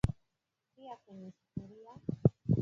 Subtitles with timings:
[0.75, 1.91] tia kwenye sufuria